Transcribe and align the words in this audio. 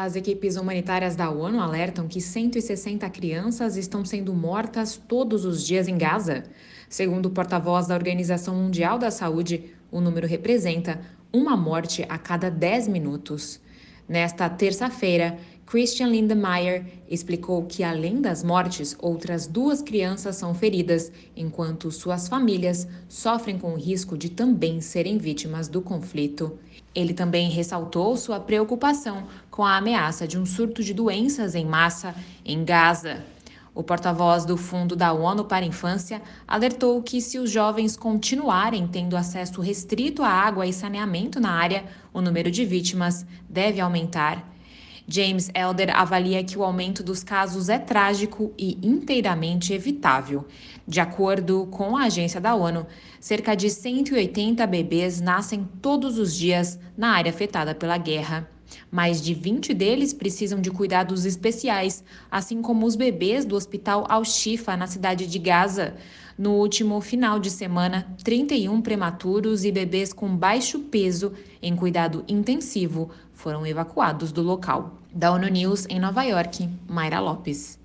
As 0.00 0.14
equipes 0.14 0.56
humanitárias 0.56 1.16
da 1.16 1.28
ONU 1.28 1.60
alertam 1.60 2.06
que 2.06 2.20
160 2.20 3.10
crianças 3.10 3.76
estão 3.76 4.04
sendo 4.04 4.32
mortas 4.32 4.96
todos 4.96 5.44
os 5.44 5.66
dias 5.66 5.88
em 5.88 5.98
Gaza. 5.98 6.44
Segundo 6.88 7.26
o 7.26 7.30
porta-voz 7.30 7.88
da 7.88 7.96
Organização 7.96 8.54
Mundial 8.54 8.96
da 8.96 9.10
Saúde, 9.10 9.74
o 9.90 10.00
número 10.00 10.24
representa 10.24 11.00
uma 11.32 11.56
morte 11.56 12.06
a 12.08 12.16
cada 12.16 12.48
10 12.48 12.86
minutos. 12.86 13.60
Nesta 14.08 14.48
terça-feira, 14.48 15.36
Christian 15.70 16.06
Lindemeyer 16.06 16.86
explicou 17.10 17.62
que, 17.66 17.84
além 17.84 18.22
das 18.22 18.42
mortes, 18.42 18.96
outras 18.98 19.46
duas 19.46 19.82
crianças 19.82 20.36
são 20.36 20.54
feridas, 20.54 21.12
enquanto 21.36 21.90
suas 21.90 22.26
famílias 22.26 22.88
sofrem 23.06 23.58
com 23.58 23.74
o 23.74 23.76
risco 23.76 24.16
de 24.16 24.30
também 24.30 24.80
serem 24.80 25.18
vítimas 25.18 25.68
do 25.68 25.82
conflito. 25.82 26.58
Ele 26.94 27.12
também 27.12 27.50
ressaltou 27.50 28.16
sua 28.16 28.40
preocupação 28.40 29.26
com 29.50 29.62
a 29.62 29.76
ameaça 29.76 30.26
de 30.26 30.38
um 30.38 30.46
surto 30.46 30.82
de 30.82 30.94
doenças 30.94 31.54
em 31.54 31.66
massa 31.66 32.14
em 32.46 32.64
Gaza. 32.64 33.22
O 33.74 33.82
porta-voz 33.82 34.46
do 34.46 34.56
Fundo 34.56 34.96
da 34.96 35.12
ONU 35.12 35.44
para 35.44 35.66
a 35.66 35.68
Infância 35.68 36.22
alertou 36.46 37.02
que, 37.02 37.20
se 37.20 37.38
os 37.38 37.50
jovens 37.50 37.94
continuarem 37.94 38.86
tendo 38.86 39.18
acesso 39.18 39.60
restrito 39.60 40.22
à 40.22 40.30
água 40.30 40.66
e 40.66 40.72
saneamento 40.72 41.38
na 41.38 41.50
área, 41.50 41.84
o 42.10 42.22
número 42.22 42.50
de 42.50 42.64
vítimas 42.64 43.26
deve 43.46 43.82
aumentar. 43.82 44.56
James 45.10 45.50
Elder 45.54 45.90
avalia 45.96 46.44
que 46.44 46.58
o 46.58 46.62
aumento 46.62 47.02
dos 47.02 47.24
casos 47.24 47.70
é 47.70 47.78
trágico 47.78 48.52
e 48.58 48.78
inteiramente 48.82 49.72
evitável. 49.72 50.46
De 50.86 51.00
acordo 51.00 51.66
com 51.70 51.96
a 51.96 52.04
agência 52.04 52.38
da 52.38 52.54
ONU, 52.54 52.86
cerca 53.18 53.54
de 53.54 53.70
180 53.70 54.66
bebês 54.66 55.18
nascem 55.18 55.66
todos 55.80 56.18
os 56.18 56.34
dias 56.34 56.78
na 56.94 57.12
área 57.12 57.30
afetada 57.30 57.74
pela 57.74 57.96
guerra. 57.96 58.50
Mais 58.90 59.22
de 59.22 59.32
20 59.32 59.72
deles 59.72 60.12
precisam 60.12 60.60
de 60.60 60.70
cuidados 60.70 61.24
especiais, 61.24 62.04
assim 62.30 62.60
como 62.60 62.84
os 62.84 62.94
bebês 62.94 63.46
do 63.46 63.56
Hospital 63.56 64.04
Al-Shifa, 64.10 64.76
na 64.76 64.86
cidade 64.86 65.26
de 65.26 65.38
Gaza. 65.38 65.94
No 66.38 66.52
último 66.52 67.00
final 67.00 67.40
de 67.40 67.50
semana, 67.50 68.06
31 68.22 68.80
prematuros 68.80 69.64
e 69.64 69.72
bebês 69.72 70.12
com 70.12 70.36
baixo 70.36 70.78
peso 70.78 71.32
em 71.60 71.74
cuidado 71.74 72.24
intensivo 72.28 73.10
foram 73.34 73.66
evacuados 73.66 74.30
do 74.30 74.40
local. 74.40 74.98
Da 75.12 75.32
ONU 75.32 75.48
News 75.48 75.84
em 75.88 75.98
Nova 75.98 76.22
York, 76.22 76.68
Mayra 76.88 77.18
Lopes. 77.18 77.76